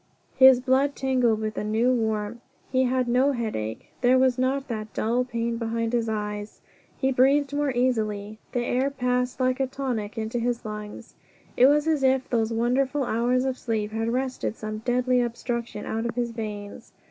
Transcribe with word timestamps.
His 0.35 0.59
blood 0.59 0.95
tingled 0.95 1.39
with 1.41 1.59
a 1.59 1.63
new 1.63 1.93
warmth. 1.93 2.39
He 2.71 2.85
had 2.85 3.07
no 3.07 3.33
headache. 3.33 3.91
There 4.01 4.17
was 4.17 4.39
not 4.39 4.67
that 4.67 4.91
dull 4.95 5.23
pain 5.23 5.57
behind 5.57 5.93
his 5.93 6.09
eyes. 6.09 6.59
He 6.97 7.11
breathed 7.11 7.53
more 7.55 7.69
easily 7.69 8.39
the 8.51 8.65
air 8.65 8.89
passed 8.89 9.39
like 9.39 9.59
a 9.59 9.67
tonic 9.67 10.17
into 10.17 10.39
his 10.39 10.65
lungs. 10.65 11.13
It 11.55 11.67
was 11.67 11.87
as 11.87 12.01
if 12.01 12.27
those 12.31 12.51
wonderful 12.51 13.03
hours 13.03 13.45
of 13.45 13.59
sleep 13.59 13.91
had 13.91 14.09
wrested 14.11 14.55
some 14.55 14.79
deadly 14.79 15.21
obstruction 15.21 15.85
out 15.85 16.07
of 16.07 16.15
his 16.15 16.31
veins. 16.31 16.93